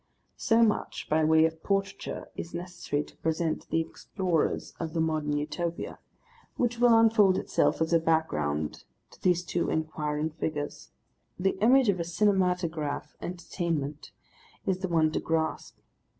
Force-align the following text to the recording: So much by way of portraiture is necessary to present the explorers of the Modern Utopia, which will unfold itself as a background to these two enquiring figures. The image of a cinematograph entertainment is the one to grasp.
So 0.37 0.63
much 0.63 1.07
by 1.11 1.23
way 1.23 1.45
of 1.45 1.61
portraiture 1.61 2.31
is 2.35 2.55
necessary 2.55 3.03
to 3.03 3.17
present 3.17 3.69
the 3.69 3.81
explorers 3.81 4.73
of 4.79 4.93
the 4.95 4.99
Modern 4.99 5.37
Utopia, 5.37 5.99
which 6.55 6.79
will 6.79 6.97
unfold 6.97 7.37
itself 7.37 7.79
as 7.81 7.93
a 7.93 7.99
background 7.99 8.83
to 9.11 9.21
these 9.21 9.43
two 9.43 9.69
enquiring 9.69 10.31
figures. 10.31 10.89
The 11.37 11.55
image 11.61 11.87
of 11.89 11.99
a 11.99 12.03
cinematograph 12.03 13.15
entertainment 13.21 14.11
is 14.65 14.79
the 14.79 14.87
one 14.89 15.11
to 15.11 15.19
grasp. 15.19 15.77